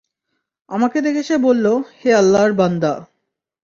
[0.69, 1.65] আমাকে দেখে সে বলল,
[1.99, 2.93] হে আল্লাহর বান্দা!